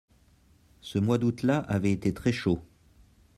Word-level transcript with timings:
Ce 0.81 0.97
mois 0.97 1.19
d'août-là 1.19 1.59
avait 1.59 1.91
été 1.91 2.11
très 2.11 2.31
chaud. 2.31 2.59